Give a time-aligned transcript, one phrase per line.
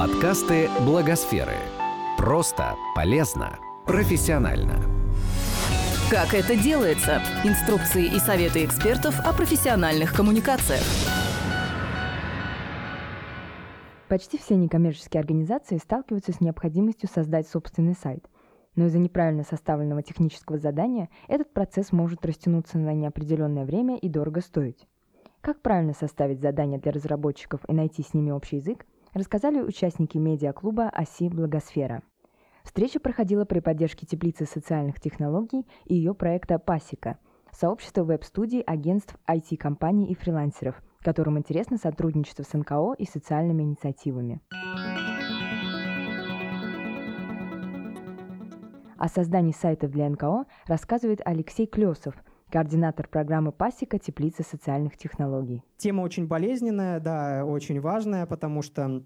[0.00, 1.52] Подкасты Благосферы.
[2.16, 4.76] Просто, полезно, профессионально.
[6.10, 7.20] Как это делается?
[7.44, 10.80] Инструкции и советы экспертов о профессиональных коммуникациях.
[14.08, 18.24] Почти все некоммерческие организации сталкиваются с необходимостью создать собственный сайт.
[18.76, 24.40] Но из-за неправильно составленного технического задания этот процесс может растянуться на неопределенное время и дорого
[24.40, 24.88] стоить.
[25.42, 30.88] Как правильно составить задание для разработчиков и найти с ними общий язык, рассказали участники медиаклуба
[30.88, 32.02] «Оси Благосфера».
[32.62, 37.18] Встреча проходила при поддержке Теплицы социальных технологий и ее проекта «Пасека»–
[37.52, 44.40] сообщества веб-студий, агентств, IT-компаний и фрилансеров, которым интересно сотрудничество с НКО и социальными инициативами.
[48.98, 52.14] О создании сайтов для НКО рассказывает Алексей Клесов–
[52.50, 53.98] координатор программы «Пасека.
[53.98, 55.62] Теплица социальных технологий».
[55.78, 59.02] Тема очень болезненная, да, очень важная, потому что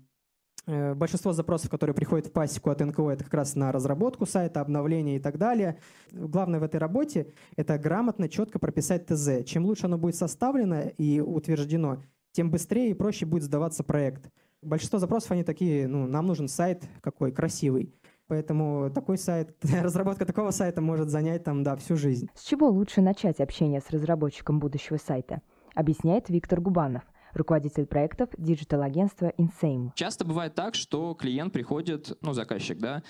[0.66, 4.60] э, Большинство запросов, которые приходят в пасеку от НКО, это как раз на разработку сайта,
[4.60, 5.78] обновление и так далее.
[6.10, 9.44] Главное в этой работе– это грамотно, четко прописать ТЗ.
[9.44, 14.30] Чем лучше оно будет составлено и утверждено, тем быстрее и проще будет сдаваться проект.
[14.60, 17.92] Большинство запросов, они такие, ну, нам нужен сайт какой, красивый.
[18.26, 22.28] Поэтому такой сайт, разработка такого сайта может занять там, да, всю жизнь.
[22.34, 25.42] С чего лучше начать общение с разработчиком будущего сайта?
[25.74, 27.02] Объясняет Виктор Губанов
[27.34, 29.90] руководитель проектов digital-агентства Insame.
[29.94, 33.02] Часто бывает так, что клиент приходит, ну, заказчик, да,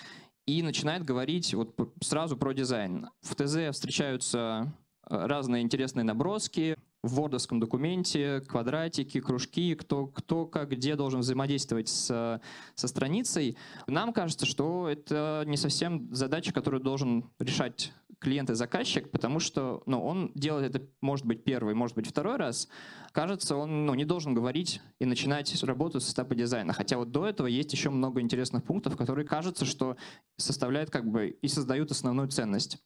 [0.47, 3.09] и начинает говорить вот сразу про дизайн.
[3.23, 4.73] В ТЗ встречаются
[5.09, 11.89] э, разные интересные наброски, в вордовском документе, квадратики, кружки, кто, кто как где должен взаимодействовать
[11.89, 12.41] с,
[12.75, 13.57] со страницей.
[13.87, 19.83] Нам кажется, что это не совсем задача, которую должен решать клиент и заказчик, потому что
[19.87, 22.69] ну, он делает это, может быть, первый, может быть, второй раз.
[23.13, 26.73] Кажется, он ну, не должен говорить и начинать работу с этапа дизайна.
[26.73, 29.97] Хотя вот до этого есть еще много интересных пунктов, которые кажется, что
[30.39, 32.79] составляют как бы и создают основную ценность.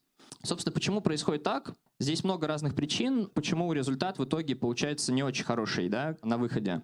[0.43, 1.73] Собственно, почему происходит так?
[1.99, 6.81] Здесь много разных причин, почему результат в итоге получается не очень хороший да, на выходе.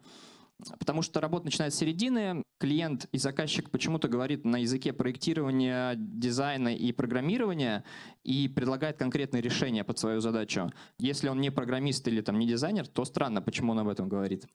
[0.80, 6.74] Потому что работа начинается с середины, клиент и заказчик почему-то говорит на языке проектирования, дизайна
[6.74, 7.84] и программирования
[8.24, 10.72] и предлагает конкретные решения под свою задачу.
[10.98, 14.48] Если он не программист или там, не дизайнер, то странно, почему он об этом говорит.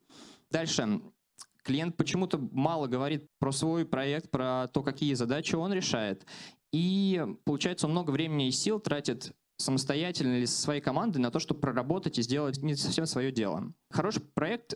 [0.50, 1.00] Дальше.
[1.62, 6.24] Клиент почему-то мало говорит про свой проект, про то, какие задачи он решает.
[6.72, 11.38] И получается, он много времени и сил тратит самостоятельно или со своей командой на то,
[11.38, 13.72] чтобы проработать и сделать не совсем свое дело.
[13.90, 14.74] Хороший проект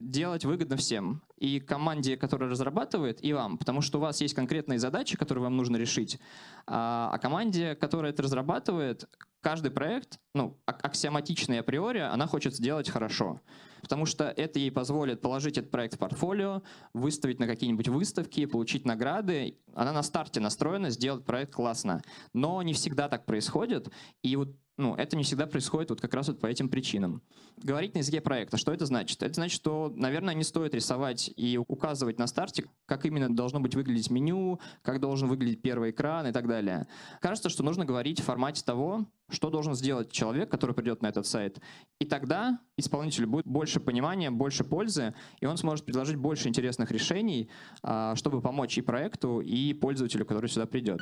[0.00, 1.22] делать выгодно всем.
[1.38, 3.58] И команде, которая разрабатывает, и вам.
[3.58, 6.18] Потому что у вас есть конкретные задачи, которые вам нужно решить.
[6.66, 9.08] А, а команде, которая это разрабатывает,
[9.40, 13.40] каждый проект, ну, аксиоматичный априори, она хочет сделать хорошо
[13.86, 18.84] потому что это ей позволит положить этот проект в портфолио, выставить на какие-нибудь выставки, получить
[18.84, 19.60] награды.
[19.74, 22.02] Она на старте настроена сделать проект классно.
[22.32, 23.88] Но не всегда так происходит,
[24.24, 27.22] и вот ну, это не всегда происходит вот как раз вот по этим причинам.
[27.56, 29.22] Говорить на языке проекта, что это значит?
[29.22, 33.74] Это значит, что, наверное, не стоит рисовать и указывать на старте, как именно должно быть
[33.74, 36.86] выглядеть меню, как должен выглядеть первый экран и так далее.
[37.20, 41.26] Кажется, что нужно говорить в формате того, что должен сделать человек, который придет на этот
[41.26, 41.58] сайт.
[41.98, 47.48] И тогда исполнителю будет больше понимания, больше пользы, и он сможет предложить больше интересных решений,
[47.82, 51.00] а, чтобы помочь и проекту, и пользователю, который сюда придет.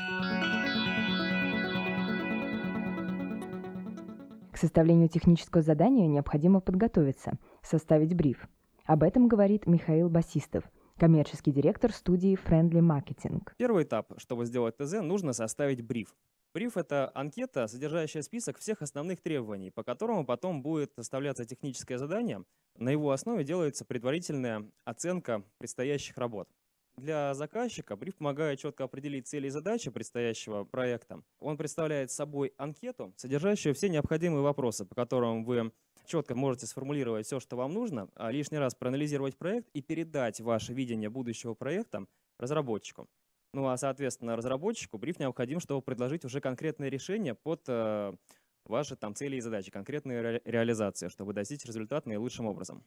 [4.55, 8.47] К составлению технического задания необходимо подготовиться, составить бриф.
[8.85, 10.63] Об этом говорит Михаил Басистов,
[10.97, 13.43] коммерческий директор студии Friendly Marketing.
[13.57, 16.15] Первый этап, чтобы сделать ТЗ, нужно составить бриф.
[16.55, 22.45] Бриф— это анкета, содержащая список всех основных требований, по которому потом будет составляться техническое задание.
[22.79, 26.49] На его основе делается предварительная оценка предстоящих работ.
[26.97, 31.23] Для заказчика бриф помогает четко определить цели и задачи предстоящего проекта.
[31.41, 35.73] Он представляет собой анкету, содержащую все необходимые вопросы, по которым вы
[36.07, 40.73] четко можете сформулировать все, что вам нужно, а лишний раз проанализировать проект и передать ваше
[40.73, 42.07] видение будущего проекта
[42.39, 43.09] разработчику.
[43.53, 48.13] Ну а, соответственно, разработчику бриф необходим, чтобы предложить уже конкретное решение под э,
[48.65, 52.85] ваши там, цели и задачи, конкретные ре реализации, чтобы достичь результата наилучшим образом.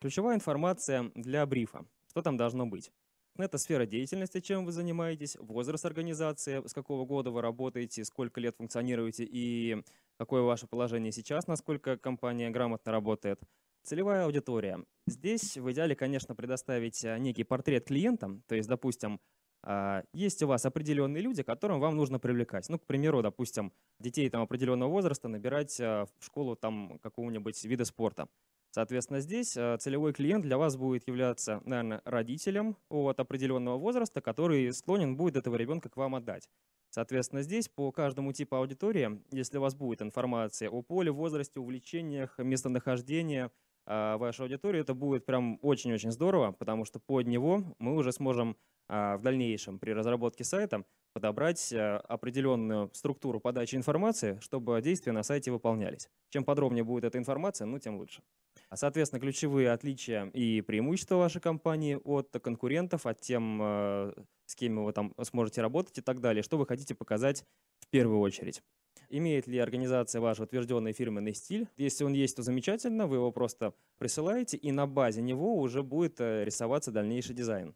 [0.00, 1.84] Ключевая информация для брифа.
[2.08, 2.90] Что там должно быть?
[3.38, 8.56] Это сфера деятельности, чем вы занимаетесь, возраст организации, с какого года вы работаете, сколько лет
[8.56, 9.82] функционируете и
[10.18, 13.40] какое ваше положение сейчас, насколько компания грамотно работает.
[13.84, 14.84] Целевая аудитория.
[15.06, 19.18] Здесь в идеале, конечно, предоставить а, некий портрет клиентам, то есть, допустим,
[19.64, 22.68] а, есть у вас определенные люди, которым вам нужно привлекать.
[22.68, 27.84] Ну, к примеру, допустим, детей там определенного возраста набирать а, в школу там какого-нибудь вида
[27.84, 28.28] спорта.
[28.72, 34.72] Соответственно, здесь э, целевой клиент для вас будет являться, наверное, родителем от определенного возраста, который
[34.72, 36.48] склонен будет этого ребенка к вам отдать.
[36.88, 42.38] Соответственно, здесь по каждому типу аудитории, если у вас будет информация о поле, возрасте, увлечениях,
[42.38, 43.50] местонахождении
[43.84, 48.56] э, вашей аудитории, это будет прям очень-очень здорово, потому что под него мы уже сможем
[48.92, 55.50] в дальнейшем при разработке сайта подобрать э, определенную структуру подачи информации, чтобы действия на сайте
[55.50, 56.08] выполнялись.
[56.30, 58.22] Чем подробнее будет эта информация, ну тем лучше.
[58.68, 64.12] А, соответственно, ключевые отличия и преимущества вашей компании от конкурентов, от тем, э,
[64.46, 67.44] с кем вы там сможете работать и так далее, что вы хотите показать
[67.80, 68.62] в первую очередь.
[69.08, 71.68] Имеет ли организация ваш утвержденный фирменный стиль?
[71.76, 76.20] Если он есть, то замечательно, вы его просто присылаете, и на базе него уже будет
[76.20, 77.74] э, рисоваться дальнейший дизайн.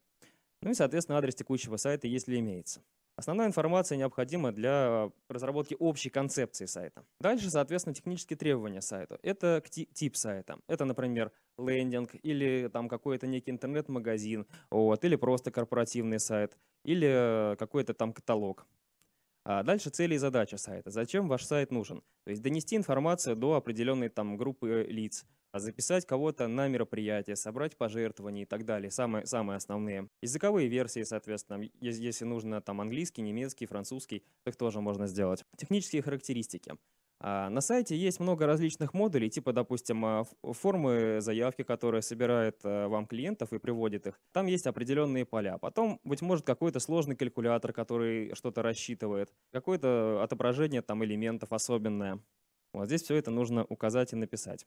[0.63, 2.83] Ну и, соответственно, адрес текущего сайта, если имеется.
[3.17, 7.03] Основная информация необходима для разработки общей концепции сайта.
[7.19, 9.19] Дальше, соответственно, технические требования сайту.
[9.23, 10.59] Это тип сайта.
[10.69, 17.95] Это, например, лендинг или там какой-то некий интернет-магазин, вот, или просто корпоративный сайт, или какой-то
[17.95, 18.67] там каталог.
[19.45, 20.91] А дальше цели и задачи сайта.
[20.91, 22.03] Зачем ваш сайт нужен?
[22.25, 25.25] То есть донести информацию до определенной там группы лиц,
[25.57, 30.09] а записать кого-то на мероприятие, собрать пожертвования и так далее, самые, самые основные.
[30.23, 35.45] Языковые версии, соответственно, если нужно там английский, немецкий, французский, их тоже можно сделать.
[35.57, 36.75] Технические характеристики.
[37.19, 42.89] А, на сайте есть много различных модулей, типа, допустим, а, формы заявки, которые собирает а,
[42.89, 44.21] вам клиентов и приводит их.
[44.33, 45.57] Там есть определенные поля.
[45.57, 52.21] Потом, быть может, какой-то сложный калькулятор, который что-то рассчитывает, какое-то отображение там элементов особенное.
[52.75, 54.67] Вот здесь все это нужно указать и написать.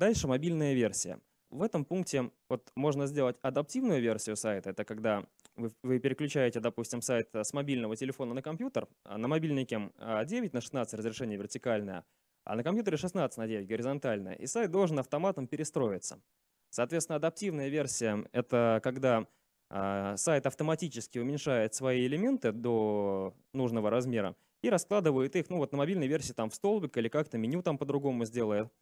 [0.00, 1.20] Дальше мобильная версия.
[1.50, 4.70] В этом пункте вот можно сделать адаптивную версию сайта.
[4.70, 5.26] Это когда
[5.56, 8.88] вы, вы переключаете, допустим, сайт с мобильного телефона на компьютер.
[9.04, 12.06] А на мобильнике 9 на 16 разрешение вертикальное,
[12.44, 14.32] а на компьютере 16 на 9 горизонтальное.
[14.36, 16.22] И сайт должен автоматом перестроиться.
[16.70, 19.26] Соответственно, адаптивная версия— это когда
[19.68, 25.78] э, сайт автоматически уменьшает свои элементы до нужного размера и раскладывает их, ну вот на
[25.78, 28.72] мобильной версии там в столбик или как-то меню там по-другому сделает.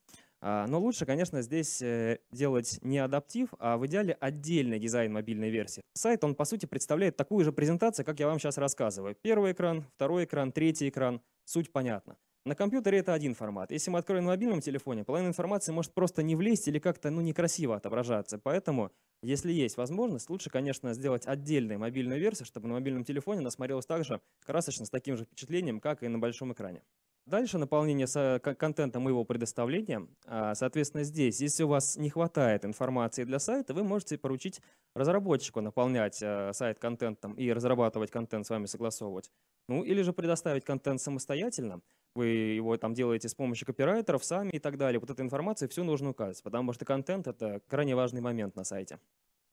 [0.40, 5.50] А, но лучше, конечно, здесь э, делать не адаптив, а в идеале отдельный дизайн мобильной
[5.50, 5.82] версии.
[5.94, 9.16] Сайт, он по сути представляет такую же презентацию, как я вам сейчас рассказываю.
[9.20, 11.20] Первый экран, второй экран, третий экран.
[11.44, 12.16] Суть понятна.
[12.44, 13.72] На компьютере это один формат.
[13.72, 17.20] Если мы откроем на мобильном телефоне, половина информации может просто не влезть или как-то ну,
[17.20, 18.38] некрасиво отображаться.
[18.38, 18.92] Поэтому,
[19.22, 23.86] если есть возможность, лучше, конечно, сделать отдельную мобильную версию, чтобы на мобильном телефоне она смотрелась
[23.86, 26.82] так же красочно, с таким же впечатлением, как и на большом экране.
[27.28, 28.06] Дальше наполнение
[28.40, 30.08] контентом и его предоставления.
[30.24, 34.62] А, соответственно, здесь, если у вас не хватает информации для сайта, вы можете поручить
[34.94, 39.30] разработчику наполнять а, сайт контентом и разрабатывать контент с вами согласовывать.
[39.68, 41.82] Ну, или же предоставить контент самостоятельно.
[42.14, 44.98] Вы его там делаете с помощью копирайтеров сами и так далее.
[44.98, 49.00] Вот эта информация все нужно указать, потому что контент— это крайне важный момент на сайте.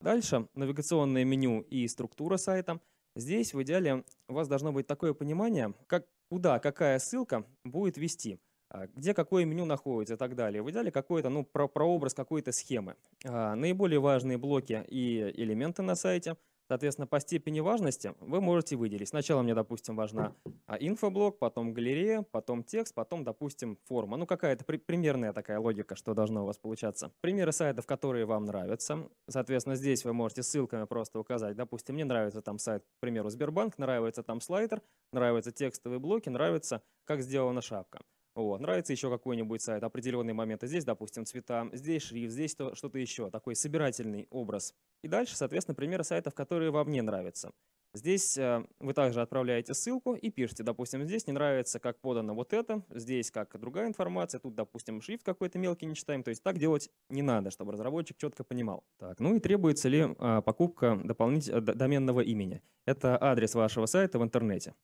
[0.00, 2.80] Дальше навигационное меню и структура сайта.
[3.16, 8.38] Здесь в идеале у вас должно быть такое понимание, как куда какая ссылка будет вести,
[8.68, 10.62] а, где какое меню находится и так далее.
[10.62, 12.96] В идеале какой-то, ну, про прообраз какой-то схемы.
[13.24, 16.36] А, наиболее важные блоки и элементы на сайте–
[16.68, 19.08] Соответственно, по степени важности вы можете выделить.
[19.08, 20.34] Сначала мне, допустим, важна
[20.66, 24.16] а, инфоблок, потом галерея, потом текст, потом, допустим, форма.
[24.16, 27.12] Ну, какая-то при примерная такая логика, что должно у вас получаться.
[27.20, 29.08] Примеры сайтов, которые вам нравятся.
[29.28, 31.56] Соответственно, здесь вы можете ссылками просто указать.
[31.56, 34.82] Допустим, мне нравится там сайт, к примеру, Сбербанк, нравится там слайдер,
[35.12, 38.00] нравятся текстовые блоки, нравится, как сделана шапка.
[38.36, 38.60] Вот.
[38.60, 40.66] Нравится еще какой-нибудь сайт, определенные моменты.
[40.66, 43.30] Здесь, допустим, цвета, здесь шрифт, здесь что-то еще.
[43.30, 44.74] Такой собирательный образ.
[45.02, 47.50] И дальше, соответственно, примеры сайтов, которые вам не нравятся.
[47.94, 52.52] Здесь э, вы также отправляете ссылку и пишете, допустим, здесь не нравится, как подано вот
[52.52, 56.22] это, здесь как другая информация, тут, допустим, шрифт какой-то мелкий не читаем.
[56.22, 58.84] То есть так делать не надо, чтобы разработчик четко понимал.
[58.98, 62.60] Так, ну и требуется ли а, покупка дополнительного доменного имени.
[62.84, 64.74] Это адрес вашего сайта в интернете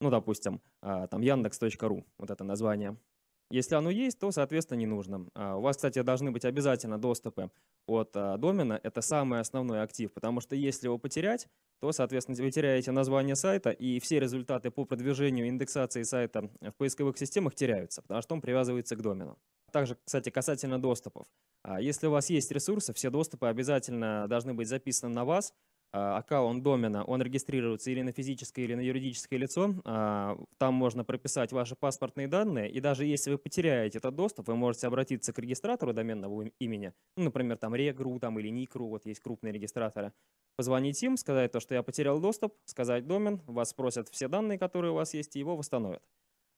[0.00, 2.96] ну, допустим, а, там yandex.ru, вот это название.
[3.50, 5.28] Если оно есть, то, соответственно, не нужно.
[5.34, 7.50] А, у вас, кстати, должны быть обязательно доступы
[7.86, 8.80] от а, домена.
[8.82, 11.48] Это самый основной актив, потому что если его потерять,
[11.80, 17.18] то, соответственно, вы теряете название сайта, и все результаты по продвижению индексации сайта в поисковых
[17.18, 19.38] системах теряются, потому что он привязывается к домену.
[19.72, 21.26] Также, кстати, касательно доступов.
[21.80, 25.52] Если у вас есть ресурсы, все доступы обязательно должны быть записаны на вас,
[25.94, 29.74] аккаунт домена, он регистрируется или на физическое, или на юридическое лицо.
[29.84, 34.56] А, там можно прописать ваши паспортные данные, и даже если вы потеряете этот доступ, вы
[34.56, 39.20] можете обратиться к регистратору доменного имени, ну, например, там Регру там, или Никру, вот есть
[39.20, 40.12] крупные регистраторы,
[40.56, 44.90] позвонить им, сказать то, что я потерял доступ, сказать домен, вас спросят все данные, которые
[44.90, 46.02] у вас есть, и его восстановят.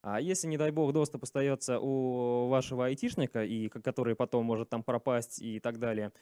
[0.03, 4.83] А если, не дай бог, доступ остается у вашего айтишника, и который потом может там
[4.83, 6.13] пропасть и так далее,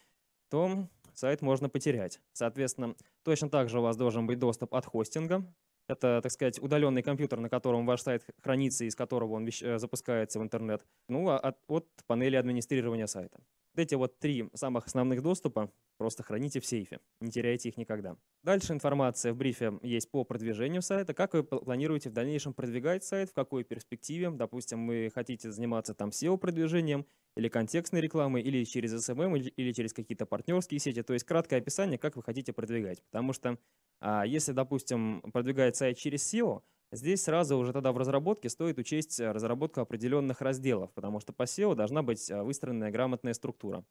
[0.48, 2.20] то сайт можно потерять.
[2.32, 5.44] Соответственно, точно так же у вас должен быть доступ от хостинга.
[5.86, 10.40] Это, так сказать, удаленный компьютер, на котором ваш сайт хранится, из которого он э, запускается
[10.40, 10.82] в интернет.
[11.08, 13.40] Ну, а от, от панели администрирования сайта.
[13.76, 18.16] Эти вот три самых основных доступа просто храните в сейфе, не теряйте их никогда.
[18.42, 23.30] Дальше информация в брифе есть по продвижению сайта, как вы планируете в дальнейшем продвигать сайт,
[23.30, 24.30] в какой перспективе.
[24.30, 30.26] Допустим, вы хотите заниматься там SEO-продвижением или контекстной рекламой, или через SMM, или через какие-то
[30.26, 31.02] партнерские сети.
[31.02, 33.02] То есть краткое описание, как вы хотите продвигать.
[33.04, 33.58] Потому что
[34.00, 36.62] а, если, допустим, продвигать сайт через SEO,
[36.94, 41.42] Здесь сразу уже тогда в разработке стоит учесть э, разработку определенных разделов, потому что по
[41.42, 43.84] SEO должна быть э, выстроенная грамотная структура.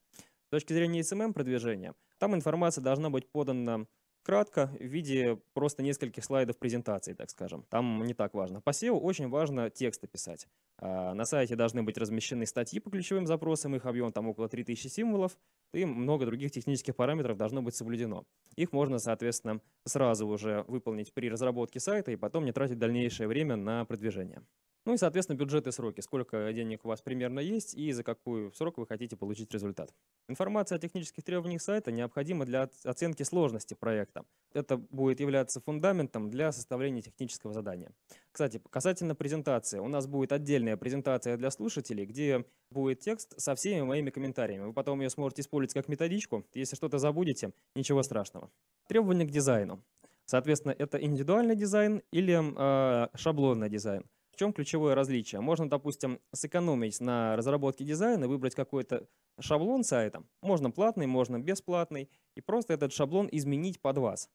[0.47, 3.87] С точки зрения SMM продвижения, там информация должна быть подана
[4.23, 7.65] кратко, в виде просто нескольких слайдов презентации, так скажем.
[7.69, 8.61] Там не так важно.
[8.61, 10.47] По SEO очень важно тексты писать.
[10.79, 14.87] А, на сайте должны быть размещены статьи по ключевым запросам, их объем там около 3000
[14.87, 15.37] символов,
[15.73, 18.25] и много других технических параметров должно быть соблюдено.
[18.55, 23.55] Их можно, соответственно, сразу уже выполнить при разработке сайта и потом не тратить дальнейшее время
[23.55, 24.43] на продвижение.
[24.85, 28.53] Ну и, соответственно, бюджет и сроки, сколько денег у вас примерно есть и за какой
[28.53, 29.93] срок вы хотите получить результат.
[30.27, 34.25] Информация о технических требованиях сайта необходима для оценки сложности проекта.
[34.53, 37.91] Это будет являться фундаментом для составления технического задания.
[38.33, 39.79] Кстати, касательно презентации.
[39.79, 44.65] У нас будет отдельная презентация для слушателей, где будет текст со всеми моими комментариями.
[44.65, 46.45] Вы потом ее сможете использовать как методичку.
[46.53, 48.51] Если что-то забудете, ничего страшного.
[48.89, 49.81] Требования к дизайну.
[50.25, 54.03] Соответственно, это индивидуальный дизайн или э, шаблонный дизайн.
[54.33, 55.41] В чем ключевое различие?
[55.41, 59.07] Можно, допустим, сэкономить на разработке дизайна, выбрать какой-то
[59.39, 60.23] шаблон сайта.
[60.41, 62.09] Можно платный, можно бесплатный.
[62.33, 64.31] И просто этот шаблон изменить под вас.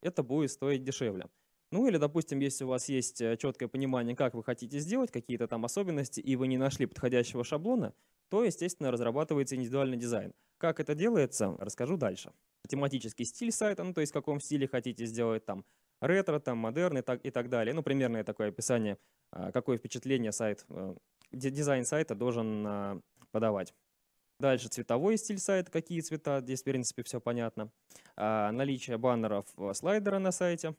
[0.00, 1.26] Это будет стоить дешевле.
[1.70, 5.46] Ну или, допустим, если у вас есть э, четкое понимание, как вы хотите сделать, какие-то
[5.46, 7.94] там особенности, и вы не нашли подходящего шаблона,
[8.30, 10.32] то, естественно, разрабатывается индивидуальный дизайн.
[10.56, 12.32] Как это делается, расскажу дальше.
[12.68, 15.66] Тематический стиль сайта, ну то есть в каком стиле хотите сделать там
[16.02, 17.74] ретро, там модерн и так, и так далее.
[17.74, 18.98] Ну, примерное такое описание
[19.30, 20.94] а, какое впечатление сайт, э,
[21.32, 23.72] дизайн сайта должен а, подавать.
[24.38, 27.70] Дальше цветовой стиль сайта, какие цвета, здесь в принципе все понятно.
[28.16, 30.74] А, наличие баннеров э, слайдера на сайте.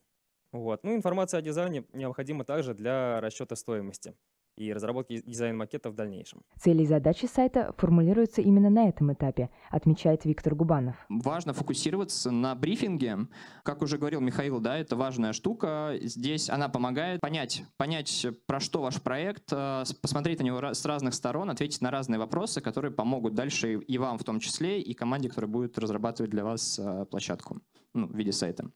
[0.52, 0.84] Вот.
[0.84, 4.14] Ну, информация о дизайне необходима также для расчета стоимости
[4.56, 6.42] и разработки дизайн-макета в дальнейшем.
[6.60, 10.96] Цели и задачи сайта формулируются именно на этом этапе, отмечает Виктор Губанов.
[11.10, 13.18] Важно фокусироваться на брифинге.
[13.64, 15.96] Как уже говорил Михаил, да, это важная штука.
[16.02, 21.14] Здесь она помогает понять, понять, про что ваш проект, э, посмотреть на него с разных
[21.14, 25.30] сторон, ответить на разные вопросы, которые помогут дальше и вам в том числе, и команде,
[25.30, 27.62] которая будет разрабатывать для вас э, площадку
[27.94, 28.70] ну, в виде сайта.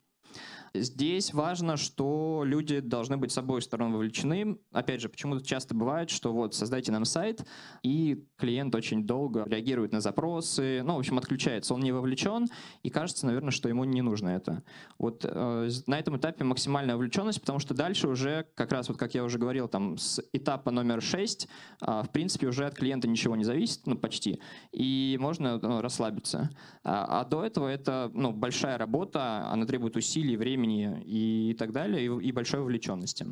[0.74, 4.58] Здесь важно, что люди должны быть с обоих сторон вовлечены.
[4.72, 7.46] Опять же, почему-то часто бывает, что вот создайте нам сайт,
[7.84, 12.48] и клиент очень долго реагирует на запросы, ну, в общем, отключается, он не вовлечен,
[12.84, 14.64] и кажется, наверное, что ему не нужно это.
[14.98, 19.14] Вот э, на этом этапе максимальная вовлеченность, потому что дальше уже, как раз вот как
[19.16, 21.48] я уже говорил, там с этапа номер 6,
[21.82, 26.50] э, в принципе, уже от клиента ничего не зависит, ну, почти, и можно ну, расслабиться.
[26.84, 31.72] А, а до этого это, ну, большая работа, она требует усилий, времени, времени и так
[31.72, 33.26] далее, и, и большой вовлеченности.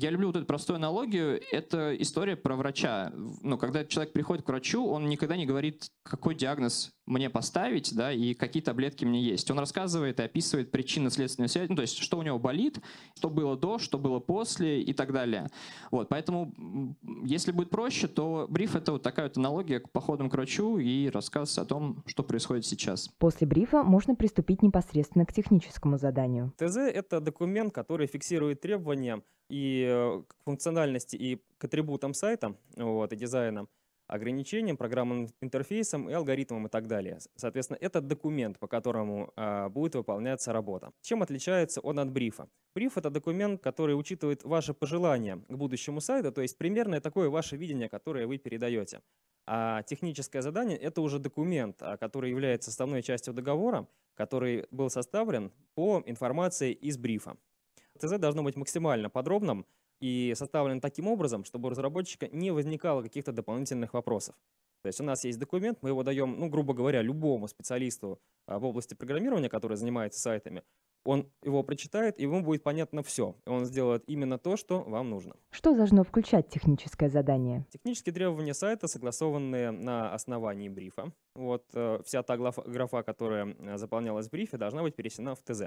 [0.00, 1.40] Я люблю вот эту простую аналогию.
[1.52, 3.12] Это история про врача.
[3.14, 8.12] Ну, когда человек приходит к врачу, он никогда не говорит, какой диагноз мне поставить, да,
[8.12, 9.50] и какие таблетки мне есть.
[9.50, 12.80] Он рассказывает и описывает причинно-следственную связь, ну, то есть, что у него болит,
[13.16, 15.50] что было до, что было после и так далее.
[15.90, 16.52] Вот, поэтому,
[17.24, 21.08] если будет проще, то бриф— это вот такая вот аналогия к походам к врачу и
[21.10, 23.08] рассказ о том, что происходит сейчас.
[23.18, 26.52] После брифа можно приступить непосредственно к техническому заданию.
[26.56, 33.12] ТЗ— это документ, который фиксирует требования и э, к функциональности, и к атрибутам сайта вот,
[33.12, 33.66] и дизайна,
[34.06, 37.18] ограничениям, программным интерфейсам и алгоритмам и так далее.
[37.36, 40.92] Соответственно, это документ, по которому а, будет выполняться работа.
[41.00, 42.48] Чем отличается он от брифа?
[42.74, 47.56] Бриф— это документ, который учитывает ваши пожелания к будущему сайту, то есть примерное такое ваше
[47.56, 49.00] видение, которое вы передаете.
[49.46, 55.50] А техническое задание— это уже документ, а, который является составной частью договора, который был составлен
[55.74, 57.36] по информации из брифа.
[57.98, 59.66] ТЗ должно быть максимально подробным,
[60.00, 64.34] и составлен таким образом, чтобы у разработчика не возникало каких-то дополнительных вопросов.
[64.82, 68.58] То есть у нас есть документ, мы его даем, ну, грубо говоря, любому специалисту а,
[68.58, 70.62] в области программирования, который занимается сайтами,
[71.06, 73.36] он его прочитает, и ему будет понятно все.
[73.46, 75.36] И он сделает именно то, что вам нужно.
[75.50, 77.66] Что должно включать техническое задание?
[77.70, 81.12] Технические требования сайта согласованные на основании брифа.
[81.34, 85.64] Вот э, вся та графа, которая э, заполнялась в брифе, должна быть перенесена в ТЗ.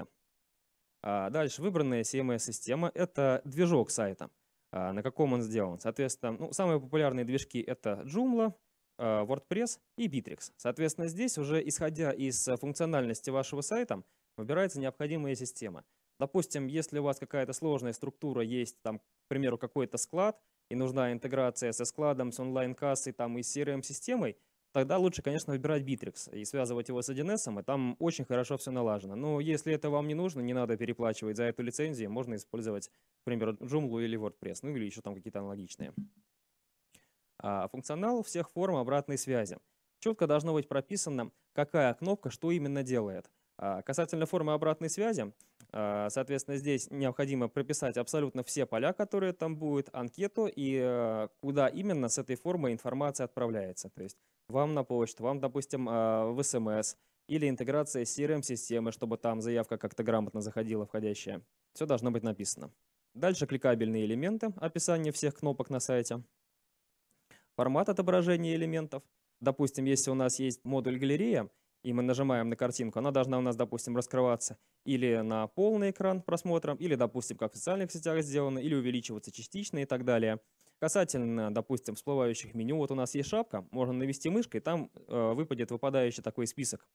[1.02, 4.30] А дальше выбранная CMS-система– это движок сайта.
[4.70, 5.80] а, на каком он сделан.
[5.80, 8.52] Соответственно, ну, самые популярные движки— это Joomla,
[8.98, 10.52] а, WordPress и Bittrex.
[10.56, 14.02] Соответственно, здесь уже исходя из функциональности вашего сайта,
[14.36, 15.84] выбирается необходимая система.
[16.20, 20.38] Допустим, если у вас какая-то сложная структура есть, там, к примеру, какой-то склад,
[20.68, 24.36] и нужна интеграция со складом, с онлайн-кассой там, и CRM-системой,
[24.72, 28.70] тогда лучше, конечно, выбирать Bittrex и связывать его с 1С, и там очень хорошо все
[28.70, 29.14] налажено.
[29.14, 33.24] Но если это вам не нужно, не надо переплачивать за эту лицензию, можно использовать, к
[33.24, 35.92] примеру, Joomla или WordPress, ну или еще там какие-то аналогичные.
[37.40, 39.58] А функционал всех форм обратной связи.
[40.00, 43.30] Четко должно быть прописано, какая кнопка что именно делает.
[43.56, 45.32] А касательно формы обратной связи,
[45.72, 51.66] а, соответственно, здесь необходимо прописать абсолютно все поля, которые там будут, анкету и э, куда
[51.66, 53.90] именно с этой формой информация отправляется.
[53.90, 54.16] То есть
[54.48, 56.96] вам на почту, вам, допустим, а, в СМС
[57.28, 61.42] или интеграция с CRM-системы, чтобы там заявка как-то грамотно заходила входящая.
[61.74, 62.72] Все должно быть написано.
[63.14, 66.22] Дальше кликабельные элементы, описание всех кнопок на сайте.
[67.56, 69.02] Формат отображения элементов.
[69.40, 71.50] Допустим, если у нас есть модуль галерея,
[71.82, 76.22] и мы нажимаем на картинку, она должна у нас, допустим, раскрываться или на полный экран
[76.22, 80.40] просмотра, или, допустим, как в социальных сетях сделано, или увеличиваться частично и так далее.
[80.78, 85.70] Касательно, допустим, всплывающих меню, вот у нас есть шапка, можно навести мышкой, там э, выпадет
[85.72, 86.86] выпадающий такой список.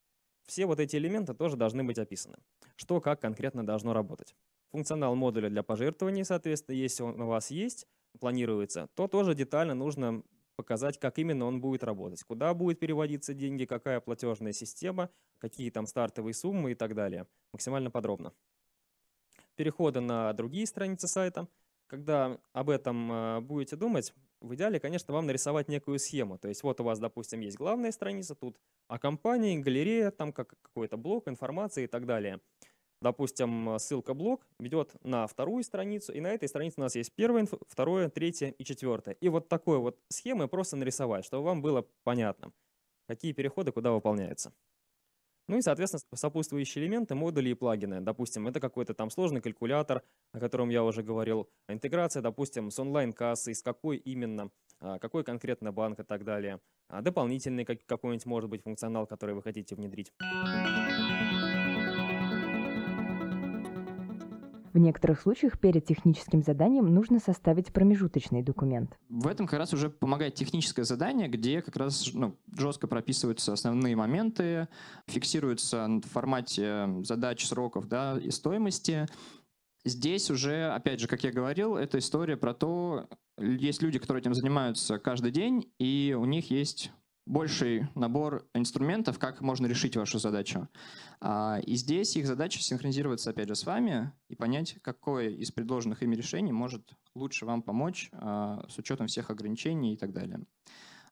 [0.46, 2.38] Все вот эти элементы тоже должны быть описаны.
[2.76, 4.36] Что, как конкретно должно работать.
[4.72, 7.88] Функционал модуля для пожертвований, соответственно, если он у вас есть,
[8.20, 10.24] планируется, то тоже детально нужно
[10.56, 15.10] показать, как именно он будет работать, куда будет переводиться деньги, какая платежная система,
[15.40, 17.28] какие там стартовые суммы и так далее.
[17.52, 18.34] Максимально подробно.
[19.56, 21.48] Переходы на другие страницы сайта.
[21.88, 26.38] Когда об этом э, будете думать, в идеале, конечно, вам нарисовать некую схему.
[26.38, 30.56] То есть вот у вас, допустим, есть главная страница, тут о компании, галерея, там как
[30.62, 32.42] какой-то блок информации и так далее.
[33.02, 37.46] Допустим, ссылка блок ведет на вторую страницу, и на этой странице у нас есть первое,
[37.68, 39.16] второе, третье и четвертое.
[39.16, 42.54] И вот такой вот схемы просто нарисовать, чтобы вам было понятно,
[43.08, 44.54] какие переходы куда выполняются.
[45.48, 48.00] Ну и, соответственно, сопутствующие элементы, модули и плагины.
[48.02, 51.50] Допустим, это какой-то там сложный калькулятор, о котором я уже говорил.
[51.68, 56.60] Интеграция, допустим, с онлайн-кассой, с какой именно, а, какой конкретно банк и так далее.
[56.88, 60.12] А дополнительный какой-нибудь может быть функционал, который вы хотите внедрить.
[64.74, 68.98] В некоторых случаях перед техническим заданием нужно составить промежуточный документ.
[69.08, 73.96] В этом как раз уже помогает техническое задание, где как раз ну, жестко прописываются основные
[73.96, 74.68] моменты,
[75.08, 79.08] фиксируются в формате задач, сроков да, и стоимости.
[79.86, 83.08] Здесь уже, опять же, как я говорил, это история про то,
[83.38, 86.92] есть люди, которые этим занимаются каждый день, и у них есть
[87.26, 90.68] больший набор инструментов, как можно решить вашу задачу.
[91.22, 96.04] А, и здесь их задача синхронизироваться, опять же, с вами и понять, какое из предложенных
[96.04, 100.42] ими решений может лучше вам помочь а, с учетом всех ограничений и так далее.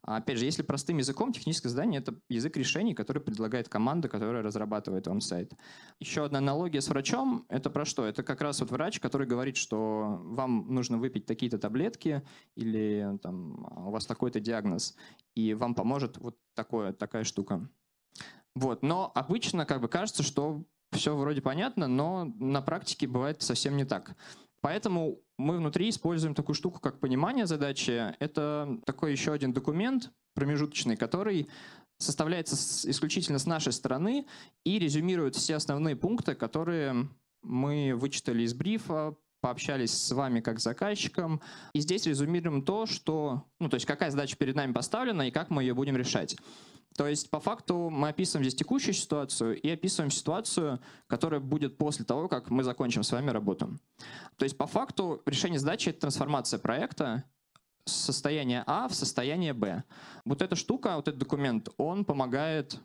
[0.03, 4.41] А опять же, если простым языком, техническое задание— это язык решений, который предлагает команда, которая
[4.41, 5.53] разрабатывает вам сайт.
[5.99, 8.05] Еще одна аналогия с врачом— это про что?
[8.05, 12.23] Это как раз вот врач, который говорит, что вам нужно выпить такие-то таблетки
[12.55, 14.95] или там, у вас такой-то диагноз,
[15.35, 17.69] и вам поможет вот такое, такая штука.
[18.55, 18.81] Вот.
[18.81, 23.85] Но обычно как бы кажется, что все вроде понятно, но на практике бывает совсем не
[23.85, 24.15] так.
[24.61, 28.15] Поэтому мы внутри используем такую штуку, как понимание задачи.
[28.19, 31.49] Это такой еще один документ промежуточный, который
[31.97, 32.55] составляется
[32.89, 34.27] исключительно с нашей стороны
[34.63, 37.09] и резюмирует все основные пункты, которые
[37.43, 41.41] мы вычитали из брифа, пообщались с вами как с заказчиком.
[41.73, 45.49] И здесь резюмируем то, что, ну, то есть какая задача перед нами поставлена и как
[45.49, 46.37] мы ее будем решать.
[46.97, 52.03] То есть, по факту, мы описываем здесь текущую ситуацию и описываем ситуацию, которая будет после
[52.05, 53.79] того, как мы закончим с вами работу.
[54.37, 57.23] То есть, по факту, решение задачи— это трансформация проекта
[57.85, 59.83] с состояния А в состояние Б.
[60.25, 62.79] Вот эта штука, вот этот документ, он помогает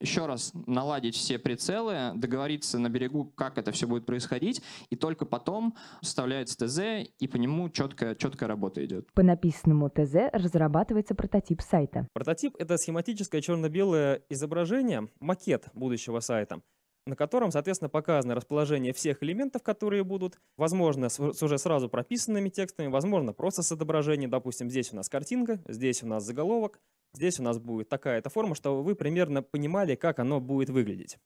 [0.00, 5.24] еще раз наладить все прицелы, договориться на берегу, как это все будет происходить, и только
[5.26, 9.12] потом вставляется ТЗ, и по нему четкая, четкая работа идет.
[9.12, 12.08] По написанному ТЗ разрабатывается прототип сайта.
[12.12, 16.60] Прототип— это схематическое черно-белое изображение, макет будущего сайта
[17.06, 22.88] на котором, соответственно, показано расположение всех элементов, которые будут, возможно, с уже сразу прописанными текстами,
[22.88, 24.30] возможно, просто с отображением.
[24.30, 26.80] Допустим, здесь у нас картинка, здесь у нас заголовок,
[27.14, 31.18] Здесь у нас будет такая-то форма, чтобы вы примерно понимали, как оно будет выглядеть.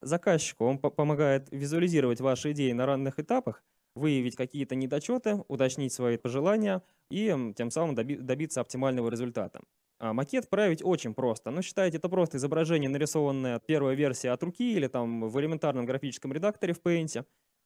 [0.00, 3.62] Заказчику он помогает визуализировать ваши идеи на ранних этапах,
[3.94, 9.60] выявить какие-то недочеты, уточнить свои пожелания и тем самым добиться оптимального результата.
[9.98, 11.50] А макет править очень просто.
[11.50, 16.32] Ну, считайте, это просто изображение, нарисованное первая версия от руки или там в элементарном графическом
[16.32, 17.24] редакторе в Paint.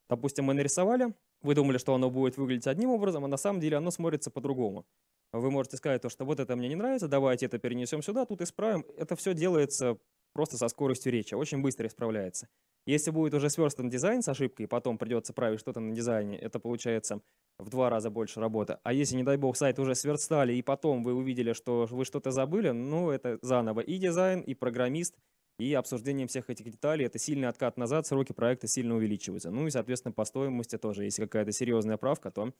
[0.09, 3.77] Допустим, мы нарисовали, вы думали, что оно будет выглядеть одним образом, а на самом деле
[3.77, 4.85] оно смотрится по-другому.
[5.33, 8.41] Вы можете сказать, то, что вот это мне не нравится, давайте это перенесем сюда, тут
[8.41, 8.85] исправим.
[8.97, 9.97] Это все делается
[10.33, 12.47] просто со скоростью речи, очень быстро исправляется.
[12.85, 17.21] Если будет уже сверстан дизайн с ошибкой, потом придется править что-то на дизайне, это получается
[17.59, 18.79] в два раза больше работы.
[18.83, 22.31] А если, не дай бог, сайт уже сверстали, и потом вы увидели, что вы что-то
[22.31, 25.15] забыли, ну, это заново и дизайн, и программист,
[25.59, 27.05] и обсуждением всех этих деталей.
[27.05, 29.51] Это сильный откат назад, сроки проекта сильно увеличиваются.
[29.51, 31.03] Ну и, соответственно, по стоимости тоже.
[31.03, 32.53] Если какая-то серьезная правка, то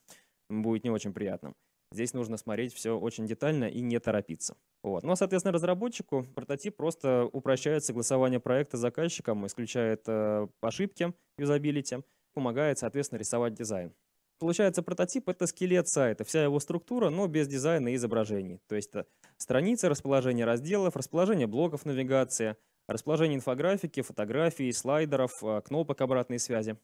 [0.50, 1.54] будет не очень приятно.
[1.94, 4.56] Здесь нужно смотреть все очень детально и не торопиться.
[4.82, 5.04] Вот.
[5.04, 11.98] Ну а, соответственно, разработчику прототип просто упрощает согласование проекта с заказчиком, исключает э, ошибки юзабилити,
[12.34, 13.94] помогает, соответственно, рисовать дизайн.
[14.40, 18.60] Получается, прототип— это скелет сайта, вся его структура, но без дизайна и изображений.
[18.68, 19.06] То есть это
[19.38, 22.56] страницы, расположение разделов, расположение блоков навигации,
[22.94, 26.78] расположение инфографики, фотографий, слайдеров, э, кнопок обратной связи.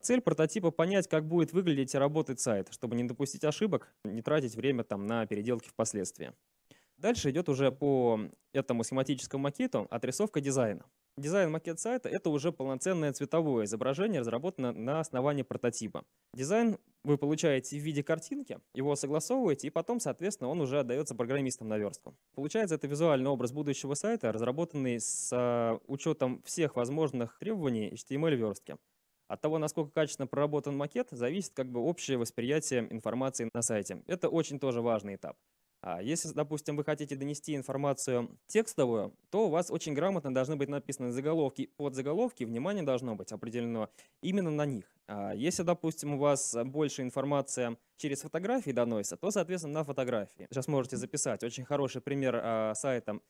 [0.00, 4.54] Цель прототипа понять, как будет выглядеть и работать сайт, чтобы не допустить ошибок, не тратить
[4.54, 6.32] время там на переделки впоследствии.
[6.96, 8.20] Дальше идет уже по
[8.52, 10.84] этому схематическому макету отрисовка дизайна.
[11.16, 16.04] Дизайн макет сайта— это уже полноценное цветовое изображение, разработанное на основании прототипа.
[16.34, 21.68] Дизайн вы получаете в виде картинки, его согласовываете, и потом, соответственно, он уже отдается программистам
[21.68, 22.14] на верстку.
[22.34, 28.76] Получается, это визуальный образ будущего сайта, разработанный с а, учетом всех возможных требований HTML-верстки.
[29.28, 34.02] От того, насколько качественно проработан макет, зависит как бы общее восприятие информации на сайте.
[34.06, 35.36] Это очень тоже важный этап.
[35.82, 40.68] А если, допустим, вы хотите донести информацию текстовую, то у вас очень грамотно должны быть
[40.68, 43.88] написаны заголовки, под заголовки, внимание должно быть определено
[44.22, 44.84] именно на них.
[45.06, 50.46] А если, допустим, у вас больше информация через фотографии доносится, то, соответственно, на фотографии.
[50.50, 51.42] Сейчас можете записать.
[51.42, 53.20] Очень хороший пример а, сайта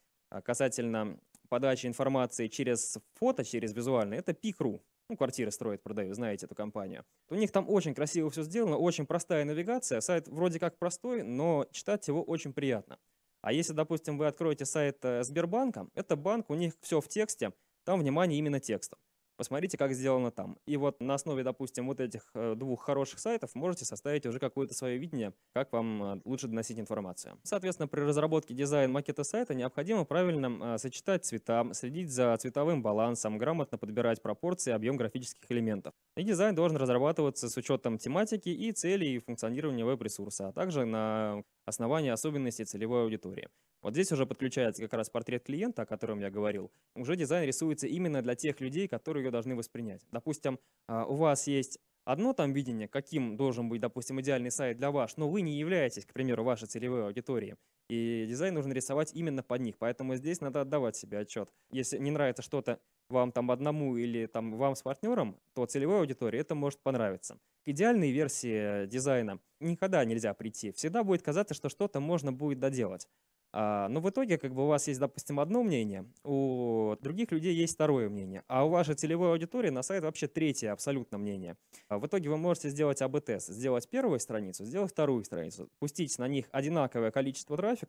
[0.44, 6.54] касательно подачи информации через фото, через визуальное, это Pik.ru ну, квартиры строят, продают, знаете эту
[6.54, 7.04] компанию.
[7.28, 10.00] У них там очень красиво все сделано, очень простая навигация.
[10.00, 12.98] Сайт вроде как простой, но читать его очень приятно.
[13.42, 17.52] А если, допустим, вы откроете сайт э, Сбербанка, это банк, у них все в тексте,
[17.84, 18.98] там внимание именно тексту.
[19.40, 20.59] Посмотрите, как сделано там.
[20.66, 24.74] И вот на основе, допустим, вот этих э, двух хороших сайтов можете составить уже какое-то
[24.74, 27.38] свое видение, как вам э, лучше доносить информацию.
[27.42, 33.38] Соответственно, при разработке дизайн макета сайта необходимо правильно э, сочетать цвета, следить за цветовым балансом,
[33.38, 35.94] грамотно подбирать пропорции, объем графических элементов.
[36.18, 42.11] И дизайн должен разрабатываться с учетом тематики и целей функционирования веб-ресурса, а также на основании
[42.11, 43.48] особенностей целевой аудитории.
[43.82, 46.70] Вот здесь уже подключается как раз портрет клиента, о котором я говорил.
[46.94, 50.02] Уже дизайн рисуется именно для тех людей, которые ее должны воспринять.
[50.10, 54.90] Допустим, а, у вас есть одно там видение, каким должен быть, допустим, идеальный сайт для
[54.90, 57.56] вас, но вы не являетесь, к примеру, вашей целевой аудиторией.
[57.90, 59.76] И дизайн нужно рисовать именно под них.
[59.76, 61.50] Поэтому здесь надо отдавать себе отчет.
[61.72, 66.38] Если не нравится что-то вам там одному или там вам с партнером, то целевой аудитории
[66.38, 67.35] это может понравиться.
[67.64, 70.70] К идеальной версии дизайна никогда нельзя прийти.
[70.70, 73.09] Всегда будет казаться, что что-то можно будет доделать.
[73.53, 77.55] А, но в итоге, как бы у вас есть, допустим, одно мнение, у других людей
[77.55, 81.57] есть второе мнение, а у вашей целевой аудитории на сайт вообще третье абсолютно мнение.
[81.88, 86.29] А в итоге вы можете сделать АБ-тест, сделать первую страницу, сделать вторую страницу, пустить на
[86.29, 87.79] них одинаковое количество трафика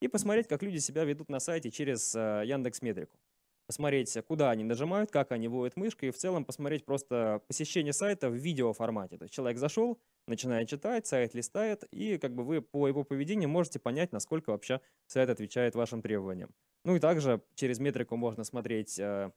[0.00, 3.16] и посмотреть, как люди себя ведут на сайте через э, Яндекс Метрику
[3.70, 8.28] посмотреть, куда они нажимают, как они вводят мышкой, и в целом посмотреть просто посещение сайта
[8.28, 9.16] в видеоформате.
[9.16, 13.48] То есть человек зашел, начинает читать, сайт листает, и как бы вы по его поведению
[13.48, 16.50] можете понять, насколько вообще сайт отвечает вашим требованиям.
[16.84, 19.30] Ну и также через метрику можно смотреть э,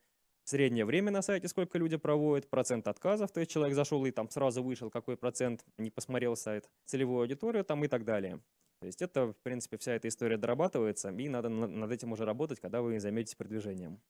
[0.46, 4.32] среднее время на сайте, сколько люди проводят, процент отказов, то есть человек зашел и там
[4.32, 8.40] сразу вышел, какой процент не посмотрел сайт, целевую аудиторию там и так далее.
[8.84, 12.60] То есть это, в принципе, вся эта история дорабатывается, и надо над этим уже работать,
[12.60, 14.02] когда вы займетесь продвижением.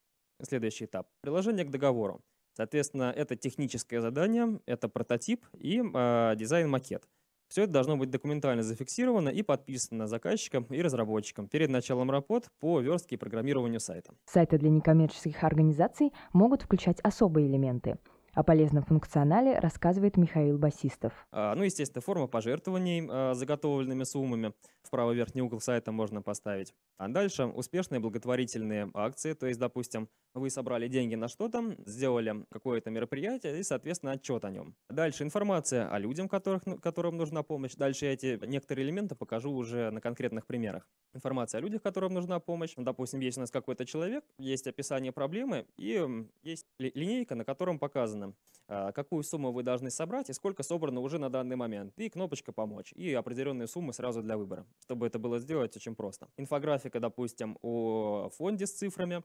[0.42, 1.08] Следующий этап.
[1.22, 2.22] Приложение к договору.
[2.58, 7.08] Соответственно, это техническое задание, это прототип и э, дизайн-макет.
[7.50, 12.80] Все это должно быть документально зафиксировано и подписано заказчиком и разработчиком перед началом работ по
[12.80, 14.16] верстке и программированию сайта.
[14.26, 18.00] Сайты для некоммерческих организаций могут включать особые элементы–
[18.34, 21.14] о полезном функционале рассказывает Михаил Басистов.
[21.32, 26.74] А, ну, естественно, форма пожертвований а, заготовленными суммами в правый верхний угол сайта можно поставить.
[26.98, 32.90] А дальше успешные благотворительные акции, то есть, допустим, вы собрали деньги на что-то, сделали какое-то
[32.90, 34.76] мероприятие и, соответственно, отчет о нем.
[34.90, 37.76] Дальше информация о людях, которых, ну, которым нужна помощь.
[37.76, 40.88] Дальше я эти некоторые элементы покажу уже на конкретных примерах.
[41.14, 42.74] Информация о людях, которым нужна помощь.
[42.78, 48.34] Допустим, есть у нас какой-то человек, есть описание проблемы и есть линейка, на котором показано,
[48.68, 51.94] а, какую сумму вы должны собрать и сколько собрано уже на данный момент.
[51.98, 52.94] И кнопочка «Помочь».
[52.94, 54.66] И определенные суммы сразу для выбора.
[54.80, 56.28] Чтобы это было сделать, очень просто.
[56.38, 59.24] Инфографика, допустим, о фонде с цифрами,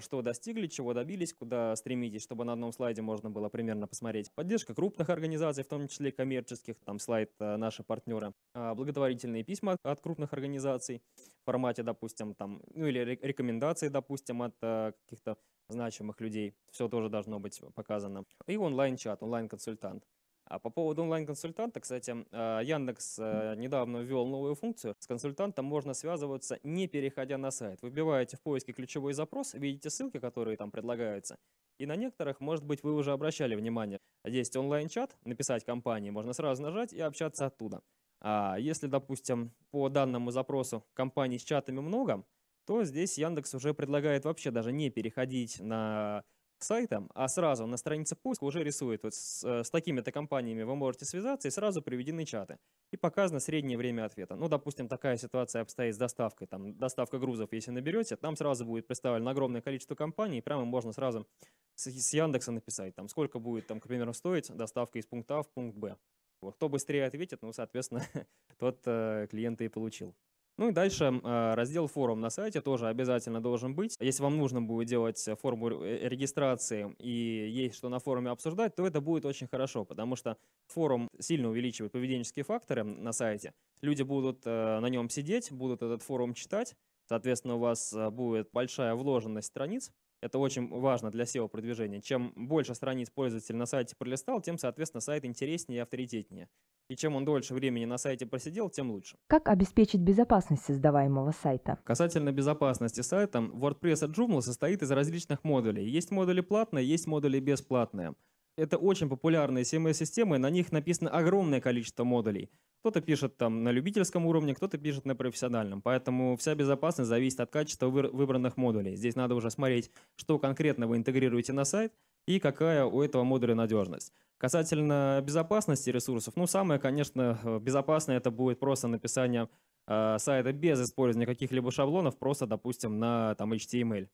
[0.00, 4.30] что достигли, чего добились, куда стремитесь, чтобы на одном слайде можно было примерно посмотреть.
[4.34, 9.76] Поддержка крупных организаций, в том числе коммерческих, там слайд э, наши партнеры, а, благотворительные письма
[9.82, 11.02] от крупных организаций
[11.42, 15.36] в формате, допустим, там, ну или рекомендации, допустим, от э, каких-то
[15.68, 16.54] значимых людей.
[16.70, 18.24] Все тоже должно быть показано.
[18.46, 20.04] И онлайн-чат, онлайн-консультант.
[20.48, 24.94] А по поводу онлайн-консультанта, кстати, а, Яндекс э, недавно ввел новую функцию.
[24.98, 27.82] С консультантом можно связываться, не переходя на сайт.
[27.82, 31.36] Выбиваете в поиске ключевой запрос, видите ссылки, которые там предлагаются.
[31.78, 33.98] И на некоторых, может быть, вы уже обращали внимание.
[34.24, 37.82] Есть онлайн-чат, написать компании, можно сразу нажать и общаться оттуда.
[38.20, 42.24] А если, допустим, по данному запросу компаний с чатами много,
[42.66, 46.24] то здесь Яндекс уже предлагает вообще даже не переходить на
[46.62, 50.74] сайтом, а сразу на странице поиска уже рисует вот с, э, с такими-то компаниями вы
[50.76, 52.58] можете связаться и сразу приведены чаты.
[52.92, 54.36] И показано среднее время ответа.
[54.36, 58.86] Ну, допустим, такая ситуация обстоит с доставкой, там, доставка грузов, если наберете, там сразу будет
[58.86, 61.26] представлено огромное количество компаний, и прямо можно сразу
[61.74, 65.42] с, с Яндекса написать, там, сколько будет, там, к примеру, стоить доставка из пункта А
[65.42, 65.96] в пункт Б.
[66.40, 66.56] Вот.
[66.56, 68.02] Кто быстрее ответит, ну, соответственно,
[68.58, 70.14] тот э, клиента и получил.
[70.58, 73.96] Ну и дальше а, раздел форум на сайте тоже обязательно должен быть.
[74.00, 77.10] Если вам нужно будет делать форму э, регистрации и
[77.50, 81.92] есть что на форуме обсуждать, то это будет очень хорошо, потому что форум сильно увеличивает
[81.92, 83.52] поведенческие факторы на сайте.
[83.82, 86.74] Люди будут э, на нем сидеть, будут этот форум читать,
[87.06, 89.92] соответственно, у вас э, будет большая вложенность страниц,
[90.22, 92.00] это очень важно для SEO-продвижения.
[92.00, 96.48] Чем больше страниц пользователь на сайте пролистал, тем, соответственно, сайт интереснее и авторитетнее.
[96.88, 99.16] И чем он дольше времени на сайте просидел, тем лучше.
[99.26, 101.78] Как обеспечить безопасность создаваемого сайта?
[101.84, 105.88] Касательно безопасности сайта, WordPress от Joomla состоит из различных модулей.
[105.88, 108.14] Есть модули платные, есть модули бесплатные.
[108.56, 112.50] Это очень популярные CMS-системы, на них написано огромное количество модулей.
[112.80, 115.82] Кто-то пишет там на любительском уровне, кто-то пишет на профессиональном.
[115.82, 118.94] Поэтому вся безопасность зависит от качества выбранных модулей.
[118.94, 121.92] Здесь надо уже смотреть, что конкретно вы интегрируете на сайт
[122.26, 124.12] и какая у этого модуля надежность.
[124.38, 129.48] Касательно безопасности ресурсов, ну самое, конечно, безопасное это будет просто написание
[129.86, 134.08] э, сайта без использования каких-либо шаблонов, просто, допустим, на там HTML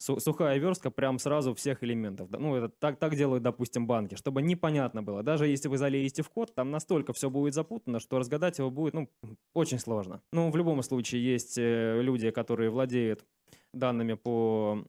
[0.00, 2.30] сухая верстка прям сразу всех элементов.
[2.30, 5.22] Ну, это так, так делают, допустим, банки, чтобы непонятно было.
[5.22, 8.94] Даже если вы залезете в код, там настолько все будет запутано, что разгадать его будет,
[8.94, 9.08] ну,
[9.54, 10.22] очень сложно.
[10.32, 13.24] Ну, в любом случае, есть э, люди, которые владеют
[13.74, 14.84] данными по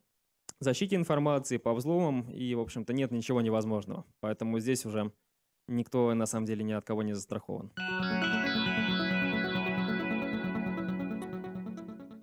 [0.62, 4.06] защите информации, по взломам, и, в общем-то, нет ничего невозможного.
[4.20, 5.12] Поэтому здесь уже
[5.68, 7.72] никто, на самом деле, ни от кого не застрахован.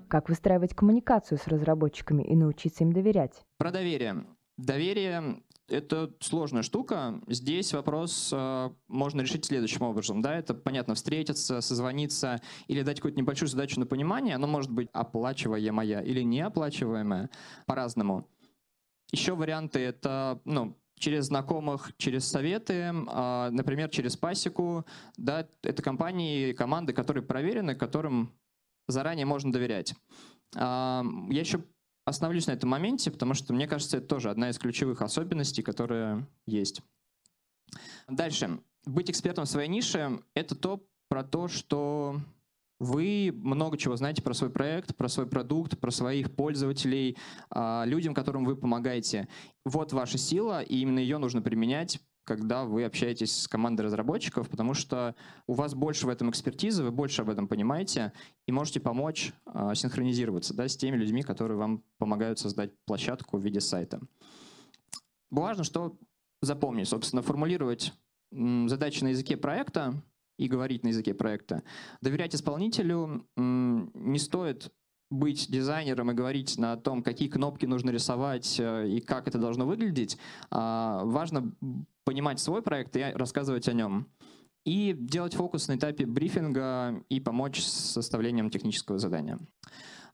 [0.09, 3.43] Как выстраивать коммуникацию с разработчиками и научиться им доверять?
[3.59, 4.25] Про доверие.
[4.57, 7.21] Доверие— это сложная штука.
[7.27, 10.23] Здесь вопрос э, можно решить следующим образом.
[10.23, 10.35] Да?
[10.35, 14.35] Это, понятно, встретиться, созвониться или дать какую-то небольшую задачу на понимание.
[14.35, 17.31] Оно может быть оплачиваемая или неоплачиваемая
[17.67, 18.29] по-разному.
[19.13, 24.87] Еще варианты— это ну, через знакомых, через советы, э, например, через пасеку.
[25.17, 25.47] Да?
[25.63, 28.33] Это компании, команды, которые проверены, которым
[28.87, 29.95] заранее можно доверять.
[30.55, 31.63] Я еще
[32.09, 36.27] остановлюсь на этом моменте, потому что, мне кажется, это тоже одна из ключевых особенностей, которая
[36.47, 36.83] есть.
[38.09, 38.61] Дальше.
[38.87, 42.21] Быть экспертом в своей нише— это то про то, что
[42.81, 47.17] вы много чего знаете про свой проект, про свой продукт, про своих пользователей,
[47.51, 49.29] а, людям, которым вы помогаете.
[49.65, 54.75] Вот ваша сила, и именно ее нужно применять когда вы общаетесь с командой разработчиков, потому
[54.75, 55.15] что
[55.47, 58.13] у вас больше в этом экспертизы, вы больше об этом понимаете
[58.47, 63.43] и можете помочь э, синхронизироваться да, с теми людьми, которые вам помогают создать площадку в
[63.43, 64.03] виде сайта.
[65.31, 65.97] Важно, что
[66.43, 67.95] запомнить, собственно, формулировать
[68.31, 69.95] задачи на языке проекта
[70.37, 71.63] и говорить на языке проекта.
[72.03, 74.71] Доверять исполнителю не стоит
[75.11, 79.67] быть дизайнером и говорить на том, какие кнопки нужно рисовать э, и как это должно
[79.67, 80.19] выглядеть.
[80.51, 81.53] А, важно
[82.05, 84.09] понимать свой проект и рассказывать о нем.
[84.65, 89.39] И делать фокус на этапе брифинга и помочь с составлением технического задания.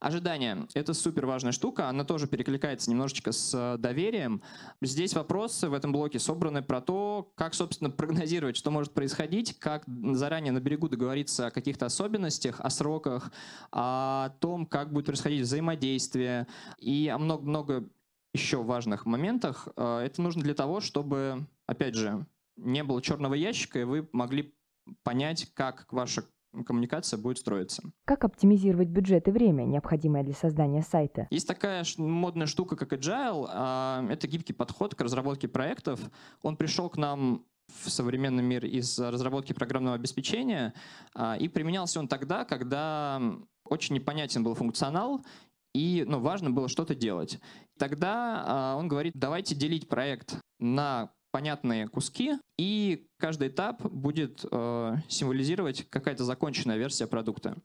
[0.01, 4.43] Ожидание— это супер важная штука, она тоже перекликается немножечко с доверием.
[4.81, 9.85] Здесь вопросы в этом блоке собраны про то, как, собственно, прогнозировать, что может происходить, как
[9.87, 13.33] заранее на берегу договориться о каких-то особенностях, о сроках,
[13.71, 16.47] о том, как будет происходить взаимодействие
[16.79, 17.89] и о много-много
[18.35, 19.69] еще важных моментах.
[19.77, 22.27] Э, это нужно для того, чтобы, опять же,
[22.57, 24.55] не было черного ящика, и вы могли
[25.03, 26.25] понять, как ваша
[26.67, 27.83] коммуникация будет строиться.
[28.05, 31.27] Как оптимизировать бюджет и время, необходимое для создания сайта?
[31.31, 33.47] Есть такая модная штука, как Agile.
[33.49, 36.01] А, это гибкий подход к разработке проектов.
[36.43, 37.45] Он пришел к нам
[37.83, 40.75] в современный мир из разработки программного обеспечения,
[41.15, 43.21] а, и применялся он тогда, когда
[43.65, 45.25] очень непонятен был функционал,
[45.75, 47.41] и ну, важно было что-то делать.
[47.79, 54.95] Тогда а, он говорит, давайте делить проект на понятные куски, и каждый этап будет э,
[55.09, 57.57] символизировать какая-то законченная версия продукта.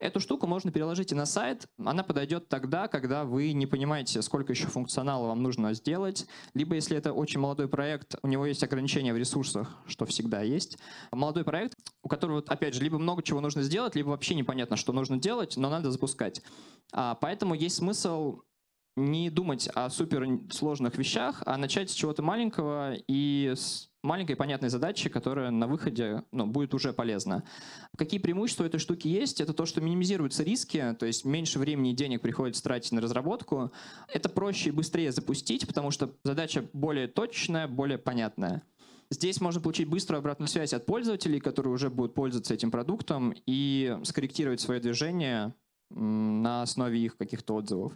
[0.00, 1.68] Эту штуку можно переложить и на сайт.
[1.78, 6.96] Она подойдет тогда, когда вы не понимаете, сколько еще функционала вам нужно сделать, либо если
[6.96, 10.76] это очень молодой проект, у него есть ограничения в ресурсах, что всегда есть.
[11.12, 14.92] Молодой проект, у которого, опять же, либо много чего нужно сделать, либо вообще непонятно, что
[14.92, 16.42] нужно делать, но надо запускать.
[16.92, 18.40] А, поэтому есть смысл
[18.96, 25.08] не думать о суперсложных вещах, а начать с чего-то маленького и с маленькой понятной задачи,
[25.08, 27.44] которая на выходе ну, будет уже полезна.
[27.96, 29.40] Какие преимущества этой штуки есть?
[29.40, 33.72] Это то, что минимизируются риски, то есть меньше времени и денег приходится тратить на разработку.
[34.08, 38.62] Это проще и быстрее запустить, потому что задача более точная, более понятная.
[39.10, 43.98] Здесь можно получить быструю обратную связь от пользователей, которые уже будут пользоваться этим продуктом, и
[44.04, 45.54] скорректировать свое движение
[45.90, 47.92] на основе их каких-то отзывов.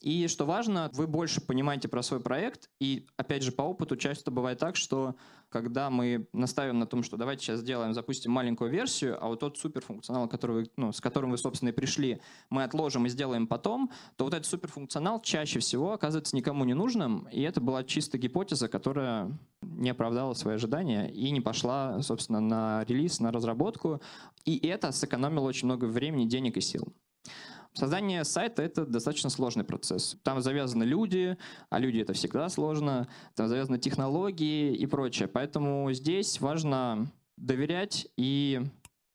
[0.00, 2.70] И что важно, вы больше понимаете про свой проект.
[2.80, 5.14] И опять же, по опыту часто бывает так, что
[5.50, 9.58] когда мы наставим на том, что давайте сейчас сделаем, запустим маленькую версию, а вот тот
[9.58, 13.90] суперфункционал, который вы, ну, с которым вы, собственно, и пришли, мы отложим и сделаем потом,
[14.16, 17.28] то вот этот суперфункционал чаще всего оказывается никому не нужным.
[17.30, 22.84] И это была чисто гипотеза, которая не оправдала свои ожидания и не пошла, собственно, на
[22.88, 24.00] релиз, на разработку.
[24.46, 26.94] И это сэкономило очень много времени, денег и сил.
[27.72, 30.16] Создание сайта— это достаточно сложный процесс.
[30.24, 33.08] Там завязаны люди, а люди— это всегда сложно.
[33.36, 35.28] Там завязаны технологии и прочее.
[35.28, 37.06] Поэтому здесь важно
[37.36, 38.60] доверять и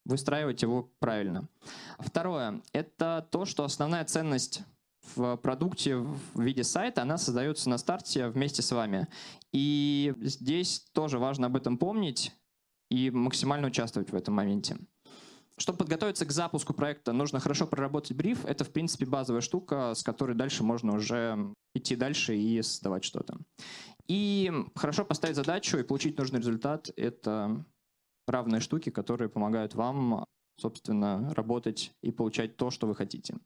[0.05, 1.49] выстраивать его правильно.
[1.99, 4.63] Второе— это то, что основная ценность
[5.15, 9.07] в продукте в виде сайта, она создается на старте вместе с вами.
[9.51, 12.31] И здесь тоже важно об этом помнить
[12.89, 14.77] и максимально участвовать в этом моменте.
[15.57, 18.43] Чтобы подготовиться к запуску проекта, нужно хорошо проработать бриф.
[18.45, 23.37] Это, в принципе, базовая штука, с которой дальше можно уже идти дальше и создавать что-то.
[24.07, 27.63] И хорошо поставить задачу и получить нужный результат— это
[28.27, 30.25] равные штуки, которые помогают вам,
[30.59, 33.37] собственно, работать и получать то, что вы хотите.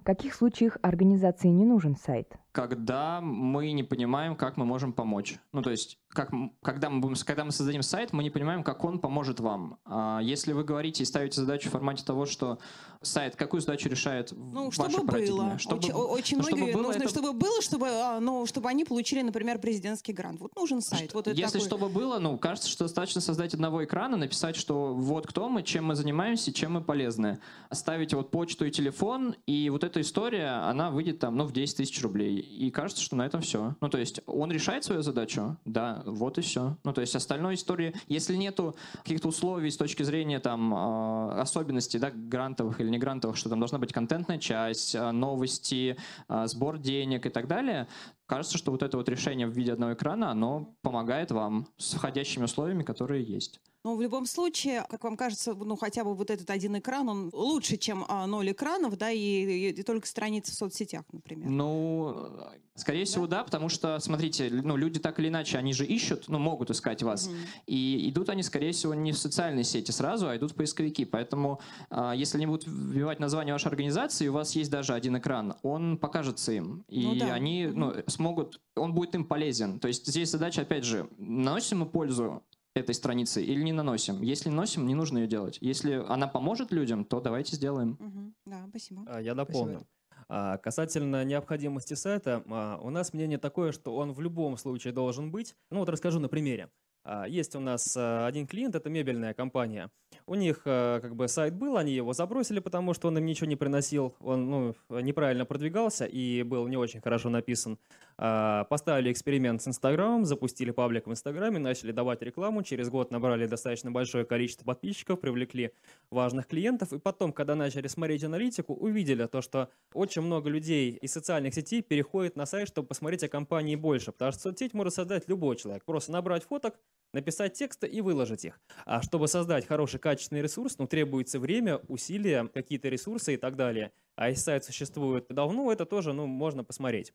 [0.00, 2.38] В каких случаях организации не нужен сайт?
[2.56, 5.38] Когда мы не понимаем, как мы можем помочь.
[5.52, 6.30] Ну, то есть как,
[6.62, 9.78] когда, мы будем, когда мы создадим сайт, мы не понимаем, как он поможет вам.
[9.84, 12.58] А если вы говорите и ставите задачу в формате того, что
[13.02, 15.58] сайт какую задачу решает ну, чтобы ваше было.
[15.58, 17.08] Чтобы, очень очень ну, многие чтобы было, нужно, это...
[17.08, 17.88] чтобы было, чтобы,
[18.20, 20.40] ну, чтобы они получили, например, президентский грант.
[20.40, 21.14] Вот нужен сайт.
[21.14, 21.66] Вот это Если такой...
[21.66, 25.84] чтобы было, ну, кажется, что достаточно создать одного экрана, написать, что вот кто мы, чем
[25.84, 27.38] мы занимаемся, чем мы полезны.
[27.68, 31.76] Оставить вот почту и телефон, и вот эта история, она выйдет там, ну, в 10
[31.76, 32.40] тысяч рублей.
[32.46, 33.76] И кажется, что на этом все.
[33.80, 36.76] Ну, то есть он решает свою задачу, да, вот и все.
[36.84, 41.98] Ну, то есть остальной истории, если нету каких-то условий с точки зрения там а, особенностей,
[41.98, 45.96] да, грантовых или не грантовых, что там должна быть контентная часть, а, новости,
[46.28, 47.88] а, сбор денег и так далее,
[48.26, 52.44] кажется, что вот это вот решение в виде одного экрана, оно помогает вам с входящими
[52.44, 53.60] условиями, которые есть.
[53.86, 57.30] Но в любом случае, как вам кажется, ну хотя бы вот этот один экран, он
[57.32, 61.48] лучше, чем а, ноль экранов, да, и, и, и только страницы в соцсетях, например.
[61.48, 62.28] Ну,
[62.74, 63.04] скорее да?
[63.04, 66.72] всего, да, потому что, смотрите, ну, люди так или иначе, они же ищут, ну, могут
[66.72, 67.28] искать вас.
[67.28, 67.36] Угу.
[67.68, 71.04] И идут они, скорее всего, не в социальные сети сразу, а идут в поисковики.
[71.04, 75.54] Поэтому, а, если они будут вбивать название вашей организации, у вас есть даже один экран,
[75.62, 76.84] он покажется им.
[76.88, 77.34] И ну, да.
[77.34, 79.78] они ну, смогут, он будет им полезен.
[79.78, 82.42] То есть здесь задача, опять же, наносим мы пользу
[82.76, 84.22] этой страницы или не наносим.
[84.22, 85.58] Если наносим, не нужно ее делать.
[85.60, 87.96] Если она поможет людям, то давайте сделаем.
[87.98, 88.32] Угу.
[88.46, 89.02] Да, спасибо.
[89.06, 89.80] А, я дополню.
[89.80, 89.90] Спасибо.
[90.28, 95.30] А, касательно необходимости сайта, а, у нас мнение такое, что он в любом случае должен
[95.30, 95.54] быть.
[95.70, 96.70] Ну вот расскажу на примере.
[97.08, 99.90] А, есть у нас а, один клиент, это мебельная компания.
[100.26, 103.46] У них а, как бы сайт был, они его забросили, потому что он им ничего
[103.46, 107.78] не приносил, он ну, неправильно продвигался и был не очень хорошо написан.
[108.16, 113.90] Поставили эксперимент с Инстаграмом, запустили паблик в Инстаграме, начали давать рекламу, через год набрали достаточно
[113.90, 115.72] большое количество подписчиков, привлекли
[116.10, 121.12] важных клиентов, и потом, когда начали смотреть аналитику, увидели то, что очень много людей из
[121.12, 125.28] социальных сетей переходит на сайт, чтобы посмотреть о компании больше, потому что соцсеть может создать
[125.28, 126.74] любой человек, просто набрать фоток,
[127.12, 128.60] написать тексты и выложить их.
[128.84, 133.92] А чтобы создать хороший качественный ресурс, ну, требуется время, усилия, какие-то ресурсы и так далее.
[134.16, 137.12] А если сайт существует давно, это тоже, ну, можно посмотреть.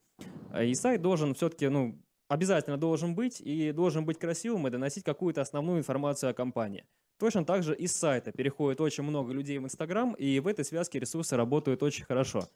[0.52, 5.04] А и сайт должен все-таки, ну, обязательно должен быть и должен быть красивым и доносить
[5.04, 6.86] какую-то основную информацию о компании.
[7.20, 11.00] Точно так же из сайта переходит очень много людей в Инстаграм, и в этой связке
[11.00, 12.48] ресурсы работают очень хорошо.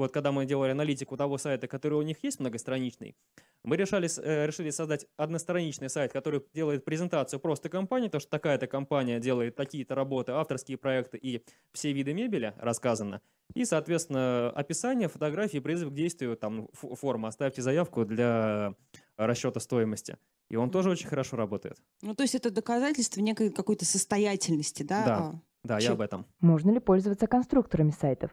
[0.00, 3.14] Вот когда мы делали аналитику того сайта, который у них есть многостраничный,
[3.64, 8.66] мы решали, э, решили создать одностраничный сайт, который делает презентацию просто компании, то что такая-то
[8.66, 13.20] компания делает такие-то работы, авторские проекты и все виды мебели рассказано.
[13.52, 18.74] И, соответственно, описание, фотографии, призыв к действию, там форма, оставьте заявку для
[19.18, 20.16] расчета стоимости.
[20.48, 21.76] И он тоже очень хорошо работает.
[22.00, 25.04] Ну, то есть это доказательство некой какой-то состоятельности, да?
[25.04, 26.24] Да, а, да, я об этом.
[26.40, 28.30] Можно ли пользоваться конструкторами сайтов?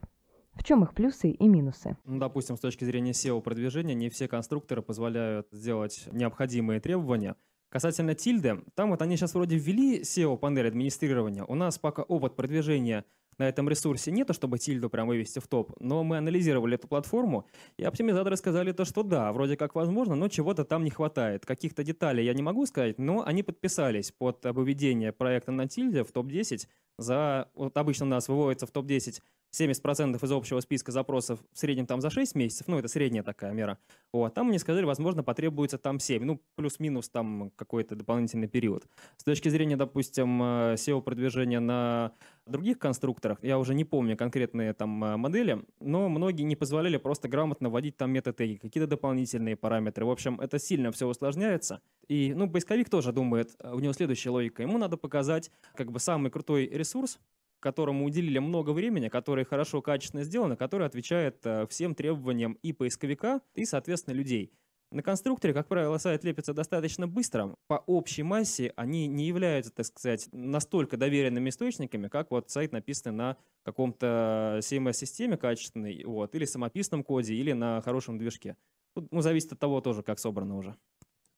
[0.57, 1.97] В чем их плюсы и минусы?
[2.05, 7.35] Ну, допустим, с точки зрения SEO-продвижения, не все конструкторы позволяют сделать необходимые требования.
[7.69, 11.43] Касательно тильды, там вот они сейчас вроде ввели SEO-панель администрирования.
[11.43, 13.05] У нас пока опыт продвижения
[13.37, 17.45] на этом ресурсе нету, чтобы тильду прям вывести в топ, но мы анализировали эту платформу,
[17.77, 21.45] и оптимизаторы сказали то, что да, вроде как возможно, но чего-то там не хватает.
[21.45, 26.11] Каких-то деталей я не могу сказать, но они подписались под выведение проекта на тильде в
[26.11, 26.67] топ-10
[26.97, 27.49] за...
[27.53, 29.21] Вот обычно у нас выводится в топ-10
[29.57, 33.53] 70% из общего списка запросов в среднем там за 6 месяцев, ну, это средняя такая
[33.53, 33.77] мера.
[34.11, 38.87] Вот, там мне сказали, возможно, потребуется там 7, ну, плюс-минус там какой-то дополнительный период.
[39.17, 42.13] С точки зрения, допустим, э, SEO-продвижения на
[42.49, 47.27] других конструкторах, я уже не помню конкретные там э, модели, но многие не позволяли просто
[47.27, 50.05] грамотно вводить там метатеги, какие-то дополнительные параметры.
[50.05, 51.81] В общем, это сильно все усложняется.
[52.07, 54.61] И, ну, поисковик тоже думает, э, у него следующая логика.
[54.61, 57.19] Ему надо показать как бы самый крутой ресурс,
[57.59, 63.41] которому уделили много времени, который хорошо, качественно сделан, который отвечает э, всем требованиям и поисковика,
[63.55, 64.51] и, соответственно, людей.
[64.89, 67.55] На конструкторе, как правило, сайт лепится достаточно быстро.
[67.67, 73.15] По общей массе они не являются, так сказать, настолько доверенными источниками, как вот сайт написанный
[73.15, 78.55] на каком-то CMS-системе качественной, вот, или самописном коде, или на хорошем движке.
[78.95, 80.75] Ну, зависит от того тоже, как собрано уже.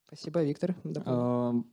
[0.06, 0.76] Спасибо, Виктор.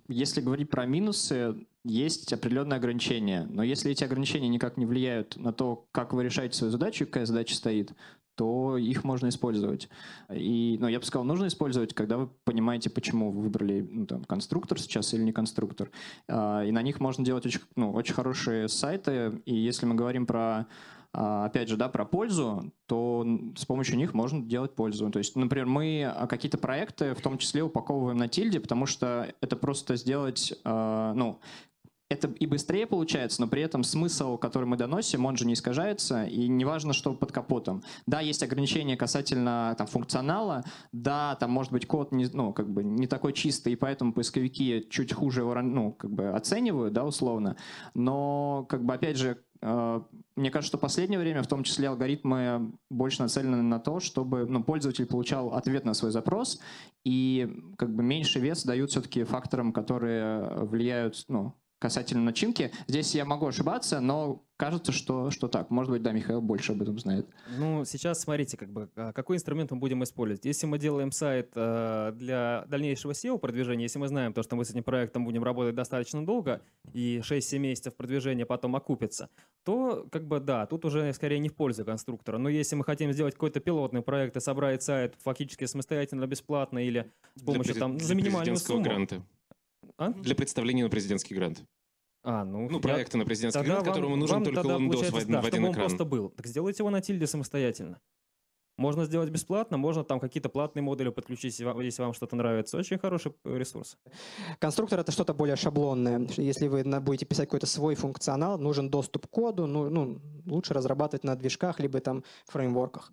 [0.08, 3.46] Если говорить про минусы, есть определенные ограничения.
[3.48, 7.26] Но если эти ограничения никак не влияют на то, как вы решаете свою задачу, какая
[7.26, 7.92] задача стоит,
[8.36, 9.88] то их можно использовать.
[10.30, 14.24] И, ну, я бы сказал, нужно использовать, когда вы понимаете, почему вы выбрали ну, там,
[14.24, 15.90] конструктор сейчас или не конструктор.
[16.28, 19.40] А, и на них можно делать очень, ну, очень хорошие сайты.
[19.46, 20.66] И если мы говорим про
[21.12, 23.26] а, опять же, да, про пользу, то
[23.56, 25.10] с помощью них можно делать пользу.
[25.10, 29.32] То есть, например, мы а, какие-то проекты в том числе упаковываем на тильде, потому что
[29.40, 31.40] это просто сделать, ну,
[32.08, 36.24] это и быстрее получается, но при этом смысл, который мы доносим, он же не искажается,
[36.24, 37.82] и неважно, что под капотом.
[38.06, 42.84] Да, есть ограничения касательно там, функционала, да, там может быть код не, ну, как бы
[42.84, 47.56] не такой чистый, и поэтому поисковики чуть хуже его ну, как бы оценивают, да, условно,
[47.94, 50.00] но, как бы, опять же, э,
[50.36, 54.46] мне кажется, что в последнее время, в том числе алгоритмы больше нацелены на то, чтобы
[54.46, 56.60] ну, пользователь получал ответ на свой запрос,
[57.04, 62.72] и как бы меньше вес дают все-таки факторам, которые влияют ну, касательно начинки.
[62.86, 65.70] Здесь я могу ошибаться, но кажется, что, что так.
[65.70, 67.28] Может быть, да, Михаил больше об этом знает.
[67.58, 70.44] Ну, сейчас смотрите, как бы, а, какой инструмент мы будем использовать.
[70.44, 74.70] Если мы делаем сайт э, для дальнейшего SEO-продвижения, если мы знаем то, что мы с
[74.70, 76.62] этим проектом будем работать достаточно долго,
[76.92, 79.28] и 6-7 месяцев продвижения потом окупится,
[79.64, 82.38] то, как бы, да, тут уже скорее не в пользу конструктора.
[82.38, 87.10] Но если мы хотим сделать какой-то пилотный проект и собрать сайт фактически самостоятельно, бесплатно или
[87.34, 88.82] с помощью для, там для за минимальную сумму...
[88.82, 89.22] гранта.
[89.98, 90.10] А?
[90.10, 91.64] Для представления на президентский грант.
[92.22, 93.22] А, ну, ну проекты я...
[93.22, 95.64] на президентский тогда грант, которому нужен вам только тогда, в, да, в один чтобы экран.
[95.66, 96.30] он просто был.
[96.30, 98.00] Так сделайте его на тильде самостоятельно.
[98.78, 102.76] Можно сделать бесплатно, можно там какие-то платные модули подключить, если вам, если вам что-то нравится.
[102.76, 103.96] Очень хороший ресурс.
[104.58, 106.28] Конструктор— это что-то более шаблонное.
[106.36, 111.24] Если вы будете писать какой-то свой функционал, нужен доступ к коду, ну, ну лучше разрабатывать
[111.24, 113.12] на движках, либо там фреймворках.